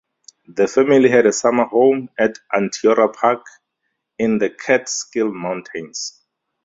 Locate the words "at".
2.17-2.39